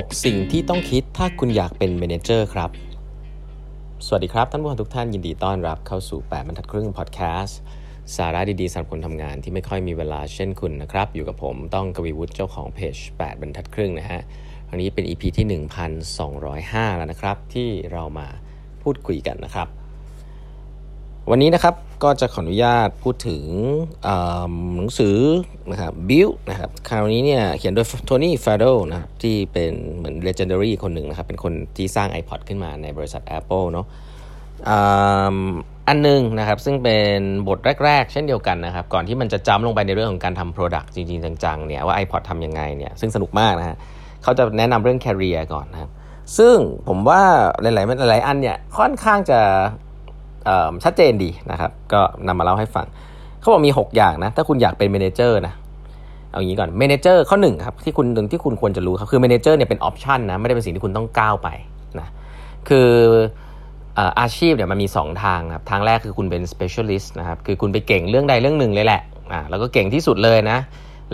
[0.00, 2.70] 6 สิ่งที่ต้องคิดถ้าคุณอยากเป็นเมนเจอร์ครับ
[4.06, 7.58] สวัสดีครับ ท่านผู้ชมทุกท่านยินดีต้อนรับเข้าสู่ 8บรรทัดครึ่งพอดแคสต์
[8.16, 14.20] สาระดีๆสำหรับคนทำงานที่ไม่ค่อยมีเวลาเช่นคุณนะครับ อยู่กับผมต้องกวีวุฒิเจ้าของเพจ 8บรรทัดครึ่งนะฮะ
[14.70, 15.46] วันนี้เป็น EP ที่
[16.22, 18.26] 1205 แล้วนะครับ ที่เรามา
[18.82, 19.68] พูดคุยกันนะครับ
[21.30, 23.44] วันนี้นะครับ ก็จะขออนุญาตพูดถึง
[24.76, 25.18] หนังสือ
[25.70, 33.86] นะครับบิลนะครับคราวนี้เนี่ยเขียนโดยโทนี่ฟาโดนะครับที่เป็นเหมือน legendary คนหนึ่งนะครับ เป็นคนที่สร้าง iPod ขึ้นมาในบริษัท Apple เนาะ
[35.88, 37.18] อันนึงนะครับซึ่งเป็น
[37.48, 43.76] บทแรก ๆ เช่นเดียวกันนะครับ ก่อนที่มันจะจ้ำลงไปในเรื่องของการทำ Product จริง ๆ จังๆเนี่ยว่า iPod ทำยังไงเนี่ยซึ่งสนุกมากนะฮะ
[44.22, 45.90] เขาจะแนะนำเรื่อง Career ก่อนนะครับ
[46.38, 46.56] ซึ่ง
[46.88, 47.22] ผมว่า
[47.62, 47.70] หลา
[48.06, 49.40] ยๆหลายๆอันเนี่ยค่อนข้างจะ
[50.84, 52.86] ชัดเจนดีนะครับ ก็นำมาเล่าให้ฟัง
[53.40, 55.54] เขาบอกมี 6 อย่างนะ ถ้าคุณอยากเป็น manager นะ
[56.30, 61.48] เอางี้ก่อน manager ข้อหนึ่งครับที่คุณที่คุณควรจะรู้ครับคือ manager เนี่ยเป็น option นะไม่ได้เป็นสิ่งที่คุณต้องก้าวไป
[61.98, 62.08] นะ
[62.68, 62.90] คือ
[64.20, 70.58] อาชีพเนี่ยมันมี 2 ทางครับทางแรกคือคุณเป็น specialist นะครับคือคุณไปเก่งเรื่องใดเรื่องหนึ่งเลยแหละอ่าแล้วก็เก่งที่สุดเลยนะ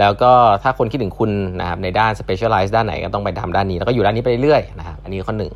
[0.01, 0.33] แล้วก็
[0.63, 5.53] ถ้าคนคิดถึงคุณนะครับในด้าน specialize ด้านไหนก็ต้องไปทำด้านนี้ แล้วก็อยู่ด้านนี้ไปเรื่อยนะครับอันนี้ข้อหนึ่ง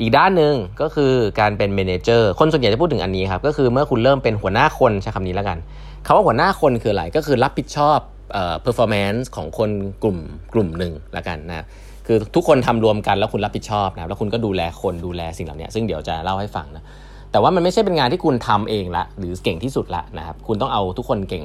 [0.00, 5.58] อีกด้านหนึ่งก็คือการเป็น manager คนส่วนใหญ่จะพูดถึงอันนี้ครับก็คือเมื่อคุณเริ่มเป็นหัวหน้าคนใช้คำนี้แล้วกัน
[6.06, 7.98] คำว่าหัวหน้าคนคืออะไรก็คือรับผิดชอบ
[8.32, 9.70] เอ่อ performance ของคน
[10.02, 10.18] กลุ่ม
[10.52, 11.66] กลุ่มหนึ่งละกันนะ
[12.06, 16.84] คือทุกคนทำรวมกันแล้วคุณรับผิดชอบนะแล้วคุณก็ดูแลคนดูแลสิ่งเหล่านี้ซึ่งเดี๋ยวจะเล่าให้ฟังนะ
[17.32, 21.44] แต่ว่ามันไม่ใช่เป็นงานที่คุณทำเองละหรือเก่งที่สุดละนะครับคุณต้องเอาทุกคนเก่ง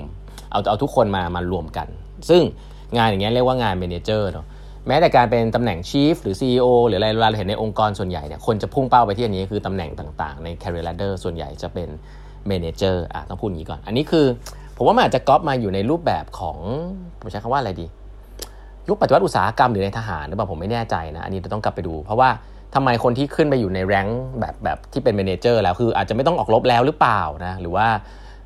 [0.51, 1.87] เอาเอาทุกคนมามารวมกัน
[2.29, 2.41] ซึ่ง
[2.97, 4.45] งานอย่างเงี้ยเรียกว่างาน manager เนาะ
[4.87, 11.89] แม้แต่การเป็นตำแหน่ง Chief หรือ CEO หรืออะไรเวลาเราเห็นในองค์กรส่วนใหญ่เนี่ยคนจะพุ่งเป้าไปที่อันนี้คือตำแหน่งต่างๆ ใน career ladder ส่วนใหญ่จะเป็น
[12.49, 14.25] manager อะต้องพูดอย่างนี้ก่อน อันนี้คือ
[14.77, 16.57] ผมว่ามันอาจจะก๊อปมาอยู่ในรูปแบบของ
[17.19, 17.87] ผมใช้คำว่าอะไรดี
[18.87, 22.29] ยุคปฏิวัติอุตสาหกรรมหรือในทหารหรือเปล่าผมไม่แน่ใจนะอันนี้ต้องกลับไปดู เพราะว่า
[22.75, 24.07] ทำไมคนที่ขึ้นไปอยู่ในแรง
[24.39, 27.87] แบบแบบที่เป็นเมนเจอร์แล้วคืออาจจะไม่ต้องออกรบแล้วหรือเปล่านะหรือว่า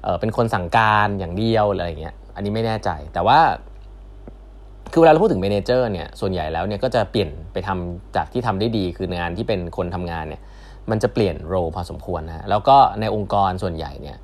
[0.03, 3.40] เออเป็นคนสั่งการอย่างเดียวอะไรอย่างเงี้ยอันนี้ไม่แน่ใจ แต่ว่า
[4.91, 10.41] คือเวลาเราพูดถึง manager เนี่ยส่วนใหญ่แล้วเนี่ยก็จะเปลี่ยนไปทำจากที่ทำได้ดีคืองานที่เป็นคนทำงานเนี่ย
[10.89, 14.17] มันจะเปลี่ยน role พอสมควรนะแล้วก็ในองค์กรส่วนใหญ่เนี่ย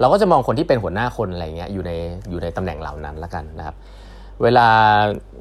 [0.00, 1.92] เราก็จะมองคนที่เป็นหัวหน้าคนอะไรเงี้ยอยู่ใน
[2.30, 3.76] อยู่ในตำแหน่งเหล่านั้นละกันนะครับ
[4.42, 4.68] เวลา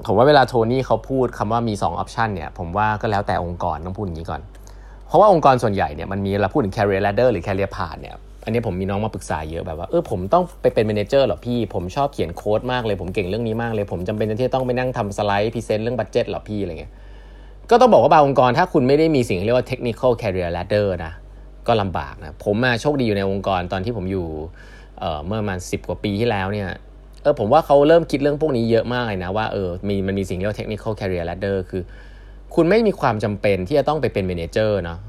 [0.06, 4.41] ผมว่าเวลาโทนี่เขาพูดคำว่ามี2 option เนี่ยผมว่าก็แล้วแต่องค์กรต้องพูดอย่างนี้ก่อน
[5.07, 16.94] เพราะว่าองค์กรส่วนใหญ่เนี่ยมันมีเราพูดถึง career ladder หรือ career path เนี่ย อันนี้ผมมีน้องมาปรึกษาเยอะแบบว่าเออผมต้องไปเป็น manager หรอพี่ผมชอบเขียนโค้ดมากเลยผมเก่งเรื่องนี้มากเลย ผมจำเป็นที่จะต้องไปนั่งทำสไลด์ present เรื่อง budget หรอพี่อะไรเงี้ย
[17.70, 21.14] ก็ต้องบอกว่าบางองค์กรถ้าคุณไม่ได้มีสิ่งเรียกว่า technical career ladder นะ
[21.68, 24.28] ก็ลำบากนะผมมาโชคดีอยู่ในองค์กรตอนที่ผมอยู่
[25.00, 26.70] เอ่อเมื่อประมาณสิกว่าปีที่แล้วเนี่ย
[27.24, 31.84] เออผมว่าเขาเริ่มคิดเรื่องพวกนี้เยอะมากเลยนะว่าเออมีมันมีสิ่งเรียกว่า technical career ladder คือ
[32.56, 35.00] คุณไม่มีความจำเป็นที่จะต้องไปเป็นเมนเจอร์เนาะ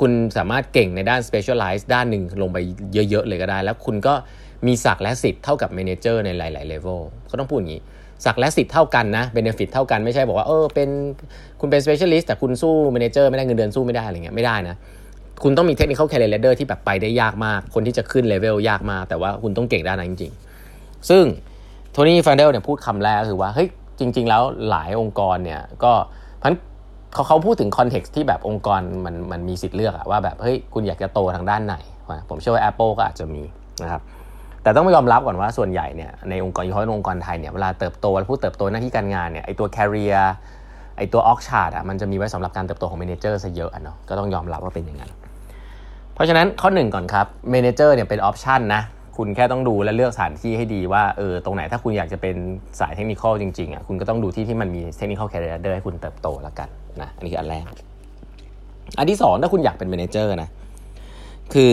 [0.00, 2.58] คุณสามารถเก่งในด้าน specialize ด้านหนึ่งลงไป
[3.10, 4.14] เยอะ ๆ เลยก็ได้ แล้วคุณก็
[4.66, 7.00] มีศักและสิทธิ์เท่ากับ manager ในหลายๆ level
[7.30, 7.82] ก็ต้องพูดอย่างนี้
[8.24, 10.88] ศักและสิทธิ์เท่ากันนะ benefit เท่ากันไม่ใช่บอกว่าเออเป็น
[11.60, 14.76] คุณเป็น specialist แต่คุณสู้ manager ไม่ได้เงินเดือนสู้ไม่ได้อะไรเงี้ยไม่ได้นะ
[15.42, 20.32] คุณต้องมี technical career ladder ที่แบบไปได้ยากมาก คนที่จะขึ้น level ยากมาก แต่ว่าคุณต้องเก่งด้านนั้นจริง
[20.70, 21.24] ๆ ซึ่ง
[21.92, 25.92] โทนี่ฟันเดลเนี่ยพูดคำแรกคือว่าเฮ้ยจริง ๆ แล้วหลายองค์กรเนี่ยก็
[26.42, 26.54] พัน
[27.12, 31.76] เขาเขาพูดถึงคอนเท็กซ์ที่แบบองค์กรมันมันมีสิทธิ์เลือกอะว่าแบบเฮ้ยคุณอยากจะโตทางด้านไหน
[32.28, 33.42] ผมเชื่อว่า Apple ก็อาจจะมี
[33.82, 34.02] นะครับ
[34.62, 40.18] แต่ต้องไม่ยอมรับก่อนว่าส่วนใหญ่เนี่ยในองค์กรเฉพาะองค์กรไทยเนี่ยเวลาเติบโตเวลาพูดเติบโตหน้าที่การงานเนี่ยไอตัว career
[40.96, 45.10] ไอตัว org chart อะมันจะมีไว้สำหรับการเติบโตของ manager ซะเยอะอะเนาะก็ต้องยอมรับว่าเป็นอย่างนั้น
[46.14, 48.82] เพราะฉะนั้นข้อหนึ่งก่อนครับ manager เนี่ยเป็น option นะ
[49.16, 52.36] คุณแค่ต้องดูและเลือกสถานที่ให้ดีว่าเออตรงไหนถ้าคุณอยากจะเป็น
[52.80, 56.68] สายเทคนิคจริงๆอะคุณก็ต้องดูที่ที่มันมี technical career ให้คุณเติบโตแล้วกัน
[57.02, 57.64] นะอันนี้คืออันแรก
[58.98, 60.48] อันที่สองถ้าคุณอยากเป็น manager นะ
[61.54, 61.72] คือ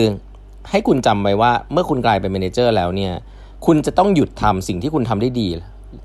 [0.70, 3.12] ให้คุณจำไว้ว่าเมื่อคุณกลายเป็น manager แล้วเนี่ย
[3.66, 5.48] คุณจะต้องหยุดทำสิ่งที่คุณทำได้ดี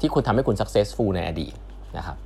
[0.02, 1.54] ที่คุณทำให้คุณ successful ในอดีต
[1.98, 2.18] นะครับ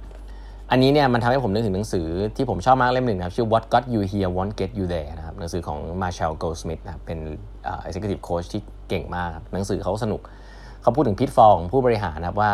[0.72, 7.20] อันนี้เนี่ยมันทำให้ผมนึกถึงหนังสือที่ผมชอบมากเล่มหนึ่งนะครับ ชื่อ What Got You Here Won't Get You There นะครับหนังสือของ Marshall Goldsmith นะครับเป็น
[7.88, 10.22] executive coach ที่เก่งมาก หนังสือเขาสนุก
[10.82, 12.52] เขาพูดถึง pitfall ของผู้บริหารนะครับว่า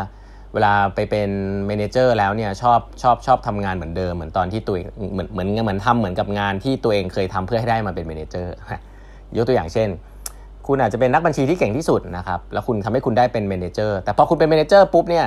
[0.53, 1.29] เวลาไปเป็น
[1.67, 8.53] manager แล้วเนี่ยชอบชอบชอบทำงานเหมือนเดิมเหมือนตอนที่ตัวเองเหมือนเหมือนเหมือนทำเหมือนกับงานที่ตัวเองเคยทำเพื่อให้ได้มาเป็น manager
[9.37, 9.89] ยกตัวอย่างเช่น
[10.67, 15.25] คุณอาจจะเป็นนักบัญชีที่เก่งที่สุดนะครับแล้วคุณทำให้คุณได้เป็น manager แต่พอคุณเป็น manager ปุ๊บเนี่ย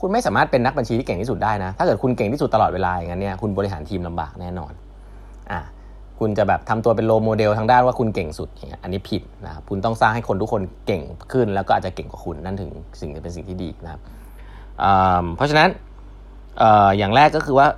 [0.00, 4.72] คุณไม่สามารถเป็นนักบัญชีที่เก่งที่สุดได้นะ ถ้าเกิดคุณเก่งที่สุดตลอดเวลาอย่างนั้นเนี่ยคุณบริหารทีมลำบากแน่นอน
[5.52, 5.60] อะ
[6.20, 14.00] คุณจะแบบทำตัวเป็น role model ทางด้านว่าคุณเก่งสุดอย่างเงี้ยอันนี้ผิดนะครับคุณต้องสร้างให้คนทุกคนเก่งขึ้น แล้วก็อาจจะเก่งกว่าคุณนั่นถึงสิ่งเป็นสิ่งที่ดีนะครับ
[15.36, 15.68] เพราะฉะนั้น
[16.98, 17.68] อย่างแรกก็คือว่า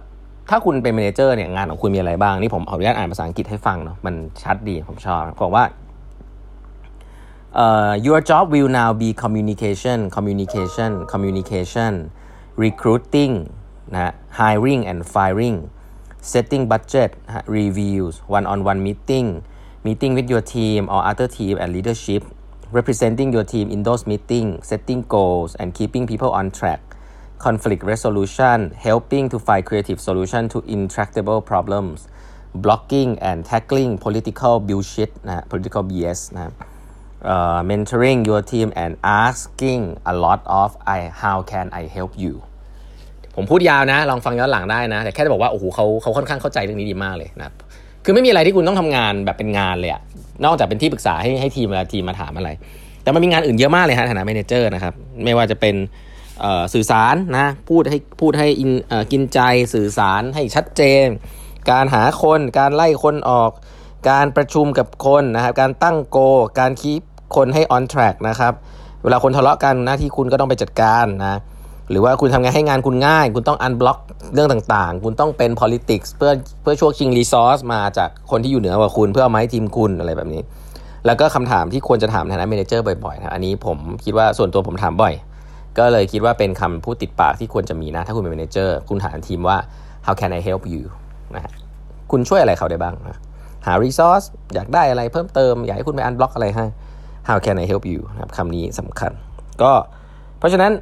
[0.51, 5.65] ถ้าคุณเป็นแมเนเจอร์เนี่ยงานของคุณมีอะไรบ้าง นี่ผมขออนุญาตอ่านภาษาอังกฤษให้ฟังเนาะมันชัดดีผมชอบบอกว่า
[7.63, 11.93] uh, your job will now be communication communication communication
[12.65, 13.35] recruiting
[13.95, 15.57] นะ hiring and firing
[16.33, 17.11] setting budget
[17.57, 19.27] reviews one on one meeting
[19.87, 22.23] meeting with your team or other team and leadership
[22.79, 26.83] representing your team in those meeting setting goals and keeping people on track
[27.45, 31.99] conflict resolution helping to find creative solution to intractable problems
[32.65, 36.43] blocking and tackling political bullshit นะ political BS นะ
[37.33, 38.93] uh, mentoring your team and
[39.27, 42.35] asking a lot of I how can I help you
[43.37, 47.47] ผมพูดยาวนะ ลองฟังย้อนหลังได้นะ แต่แค่จะบอกว่า โอ้โหเขาเขาค่อนข้างเข้าใจเรื่องนี้ดีมากเลยนะ
[48.05, 50.03] คือไม่มีอะไรที่คุณต้องทำงานแบบเป็นงานเลยอะ
[50.45, 52.51] นอกจากเป็นที่ปรึกษาให้ให้ทีมเวลาทีมมาถามอะไร
[53.03, 54.95] แต่มันมีงานอื่นเยอะมากเลยฮะฐานะแมเนเจอร์นะครับ
[55.25, 55.75] ไม่ว่าจะเป็น
[56.75, 58.49] สื่อสารนะพูดให้พูดให้
[59.13, 59.41] กินใจ
[59.75, 61.07] สื่อสารให้ชัดเจน
[61.71, 63.51] การหาคนการไล่คนออก
[64.11, 66.19] การประชุมกับคนนะครับการตั้งโก
[66.61, 67.03] การคีป
[67.37, 68.53] คนให้ on track นะครับ
[69.03, 71.39] เวลาคนทะเลาะกันหน้าที่คุณก็ต้องไปจัดการนะ
[71.91, 73.99] หรือว่าคุณทำงานให้งานคุณง่าย คุณต้องอันบล็อก
[74.35, 80.43] เรื่องต่างๆ คุณต้องเป็น politics เพื่อเพื่อช่วงชิง resource มาจากคนที่อยู่เหนือกว่าคุณเพื่อเอามาให้ทีมคุณอะไรแบบนี้
[81.07, 85.15] แล้วก็คำถามที่ควรจะถามในฐานะ manager บ่อยๆนะอันนี้ผมคิดว่าส่วนตัวผมถามบ่อย
[85.79, 89.57] ก็เลยคิดว่าเป็นคำพูดติดปากที่ควรจะมีนะ ถ้าคุณเป็น manager คุณถามทีมว่า
[90.07, 90.83] how can I help you
[91.35, 91.53] นะฮะ
[92.11, 93.19] คุณช่วยอะไรเขาได้บ้างนะ
[93.67, 96.65] หา resource อยากได้อะไรเพิ่มเติม อยากให้คุณไป unblock อะไรให้
[97.29, 99.13] how can I help you นะครับคำนี้สำคัญ
[99.63, 99.73] ก็
[100.39, 100.73] เพราะฉะนั้น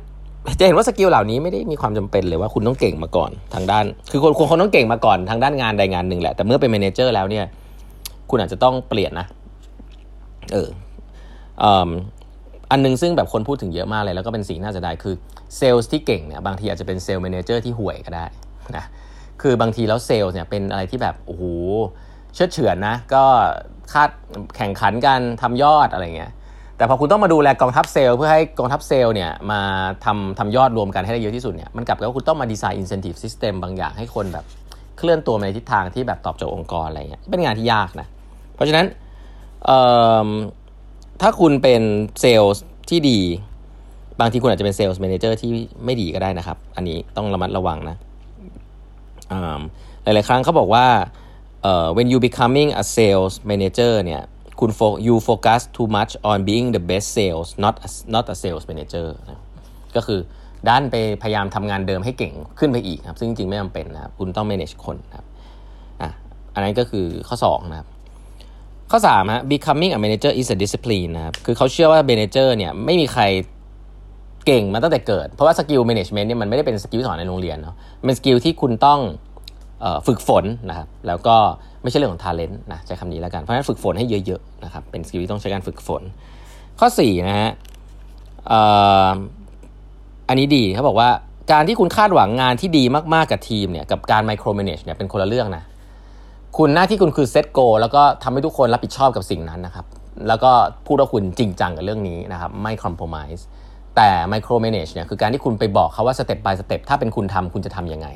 [0.59, 7.45] จะเห็นว่า skill เหล่านี้ไม่ได้มีความจำเป็นเลยว่าคุณต้องเก่งมาก่อนทางด้าน คือคนคนต้องเก่งมาก่อนทางด้านงานใดงานหนึ่งแหละ แต่เมื่อเป็น manager แล้วเนี่ย
[8.31, 9.27] คุณอาจจะต้องเปลี่ยนนะ
[10.53, 10.69] เออ
[12.74, 15.16] อันนึงซึ่งแบบคนพูดถึงเยอะมากเลย แล้วก็เป็นสิ่งน่าจะได้คือ
[15.58, 18.26] เซลล์ที่เก่งเนี่ยบางทีอาจจะเป็นเซลล์แมเนเจอร์ที่ห่วยก็ได้
[18.78, 18.86] นะ
[19.42, 21.44] คือบางทีแล้วเซลล์เนี่ยเป็นอะไรที่แบบโอ้โห
[22.34, 23.24] เชื่อเฉือนนะ ก็
[23.94, 24.10] คาด
[24.56, 26.32] แข่งขันกันทำยอดอะไรเงี้ย
[26.78, 29.62] แต่พอคุณต้องมาดูแลกองทัพเซลล์เพื่อให้กองทัพเซลล์เนี่ยมา
[30.06, 34.46] ทำทำยอดรวมกันให้ได้เยอะที่สุดเนี่ยมันกลับกับว่าคุณต้องมาดีไซน์อินเซนティブซิสเต็มบางอย่างให้คนแบบ
[34.98, 38.08] เคลื่อนตัวในทิศทางที่แบบตอบโจทย์องค์กรอะไรเงี้ยเป็นงานที่ยากนะ
[38.56, 38.86] เพราะฉะนั้น
[41.21, 41.83] ถ้าคุณเป็น
[42.21, 42.55] เซลล์
[42.91, 43.21] ที่ดี
[44.21, 45.51] บางทีคุณอาจจะเป็น sales manager ที่
[45.85, 47.97] ไม่ดีก็ได้นะครับ อันนี้ต้องระมัดระวังนะ
[50.03, 50.87] หลาย ๆ ครั้งเขาบอกว่า
[51.97, 54.23] when you becoming a sales manager เนี่ย
[54.61, 54.71] คุณ
[55.07, 59.07] you focus too much on being the best sales not a, not a sales manager
[59.27, 59.43] นะ
[59.97, 60.21] ก็คือ
[60.69, 65.27] ดันไปพยายามทำงานเดิมให้เก่งขึ้นไปอีกครับ ซึ่งจริงๆไม่จำเป็นนะครับ คุณต้อง manage คนครับ
[66.03, 66.11] อะ
[66.55, 67.89] อันนั้นก็คือข้อ 2 นะครับ
[68.97, 73.23] ข้อ3ฮะ becoming a manager is a discipline นะครับคือเขาเชื่อว่า manager เนี่ยไม่มีใคร
[74.47, 77.75] เก่งมาตั้งแต่เกิด เพราะว่า skill management เนี่ยมันไม่ได้เป็น skill สอนในโรงเรียนเนาะ
[78.07, 79.01] เป็น skill ที่คุณต้อง
[80.07, 81.37] ฝึกฝนนะครับแล้วก็
[81.83, 86.03] ไม่ใช่เรื่องของ talent นะใช้คำนี้แล้วกัน เพราะฉะนั้นฝึกฝนให้เยอะๆนะครับเป็น skill ที่ต้องใช้การฝึกฝน
[86.81, 87.51] ข้อ4นะฮะ
[90.29, 91.09] อันนี้ดีเขาบอกว่า
[91.53, 95.65] การที่คุณคาดหวังงานที่ดีมากๆกับทีมเนี่ยกับการ micromanage เนี่ยเป็นคนละเรื่องนะ
[96.59, 99.87] คุณหน้าที่คุณคือ set goal แล้วก็ทำให้ทุกคนรับผิดชอบกับสิ่งนั้นนะครับ
[100.29, 100.53] แล้วก็
[100.87, 103.41] พูดว่าคุณจริงจังกับเรื่องนี้นะครับ ไม่ compromise
[103.97, 108.09] แต่ micromanage เนี่ยคือการที่คุณไปบอกเขาว่าสเต็ป by สเต็ปถ้าเป็นคุณทำคุณจะทำยังไง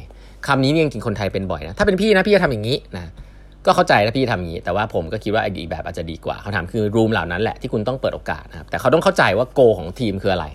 [0.46, 3.10] คำนี้นี่จริงๆคนไทยเป็นบ่อยนะ ถ้าเป็นพี่นะพี่จะทำอย่างนี้นะ
[3.66, 10.46] ก็เข้าใจถ้าพี่ทำอย่างนี้ แต่ว่าผมก็คิดว่าไอเดียแบบอาจจะดีกว่าเขาถามคือ room เหล่านั้นแหละที่คุณต้องเปิดโอกาสนะครับแต่เขาต้องเข้าใจว่า goal ของทีมคืออะไร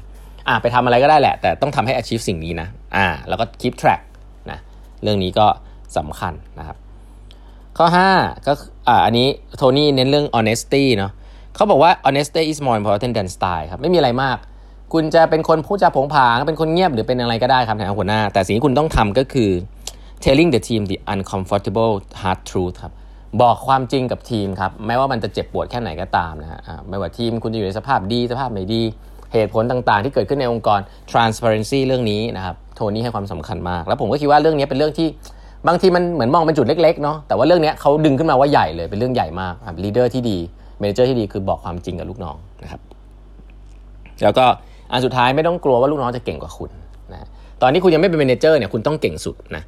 [0.48, 4.02] อ่าไปทำอะไรก็ได้แหละ แต่ต้องทำให้ achieve สิ่งนี้นะอ่าแล้วก็ keep track
[4.52, 4.60] นะ
[5.04, 5.48] เรื่องนี้ก็
[5.98, 6.78] สำคัญนะครับ
[7.78, 8.54] ข้อ 5 ก็
[8.88, 9.28] อ่าอันนี้
[9.58, 11.12] โทนี่เน้นเรื่อง honesty เนาะ
[11.56, 14.38] เขาบอกว่า honesty is more important than style ครับ ไม่มีอะไรมาก
[14.94, 19.50] คุณจะเป็นคนพูดจาผงผาง เป็นคนเงียบหรือเป็นอะไรก็ได้ครับในหัวหน้า แต่สิ่งที่คุณต้องทำก็คือ
[20.24, 22.94] telling the team the uncomfortable hard truth ครับ
[23.42, 28.84] บอกความจริงกับทีมครับแม้ว่ามันจะเจ็บปวดแค่ไหนก็ตามนะฮะไม่ว่าทีมคุณจะอยู่ในสภาพดีสภาพไม่ดี
[29.34, 30.80] เหตุผลต่างๆ ที่เกิดขึ้นในองค์กร
[31.12, 35.08] transparency เรื่องนี้นะครับโทนี่ให้ความสำคัญมาก แล้วผมก็คิดว่าเรื่องนี้เป็นเรื่องที่
[35.69, 40.39] บางทีมันเหมือนมองเป็นจุดเล็กๆเนาะ แต่ว่าเรื่องนี้เขาดึงขึ้นมาว่าใหญ่เลย เป็นเรื่องใหญ่มากครับลีดเดอร์ที่ดี
[40.81, 42.81] เมนเจอร์ที่ดีคือบอกความจริงกับลูกน้องนะครับ
[44.23, 44.45] แล้วก็
[44.93, 46.71] อันสุดท้ายไม่ต้องกลัวว่าลูกน้องจะเก่งกว่าคุณ
[47.13, 47.29] นะ
[47.63, 49.63] ตอนนี้คุณยังไม่เป็นเมนเจอร์เนี่ยคุณต้องเก่งสุดนะ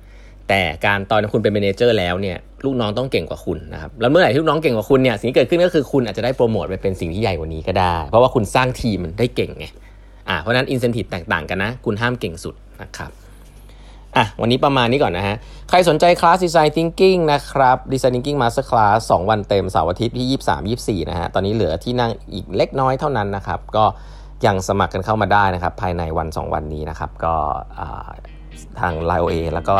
[0.49, 9.67] แต่การตอนคุณเป็นเมนเจอร์แล้วเนี่ยลูกน้องต้องเก่งกว่าคุณนะครับแล้วเมื่อไหร่ที่ลูกน้องเก่งกว่าคุณเนี่ยสิ่งที่เกิดขึ้นก็คือคุณอาจจะได้โปรโมทไปเป็นสิ่งที่ใหญ่กว่านี้ก็ได้ เพราะว่าคุณสร้างทีมมันได้เก่งไง
[10.29, 13.11] อ่าเพราะนั้นอินเซนティブแตกต่างกันนะ คุณห้ามเก่งสุดนะครับ
[14.18, 15.36] อะวันนี้ประมาณนี้ก่อนนะฮะ
[15.70, 20.28] ใครสนใจคลาส design thinking นะครับ design thinking masterclass 2วันเต็มเสาร์อาทิตย์ที่
[20.98, 23.86] 23 24 นะฮะ ตอนนี้เหลือที่นั่งอีกเล็กน้อยเท่านั้นนะครับ ก็
[24.46, 27.36] ยังสมัครกันเข้ามาได้นะครับ ภายในวัน 2 วันนี้นะครับ ก็
[28.80, 29.76] ทาง LINE OA แล้วก็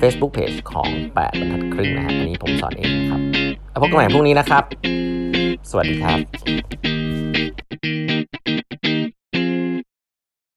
[0.00, 3.20] Facebook Page ของ 8บรรทัดครึ่งนะฮะ อันนี้ผมสอนเองนะครับ
[3.82, 4.64] พบกันใหม่พรุ่งนี้นะครับ
[5.70, 6.18] สวัสดีครับ